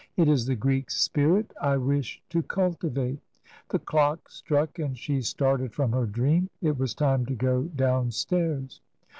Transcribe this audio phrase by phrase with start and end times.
[0.17, 3.19] It is the Greek spirit I wish to cultivate."
[3.69, 6.49] The clock struck, and she started from her dream.
[6.59, 8.81] It was time to go downstairs.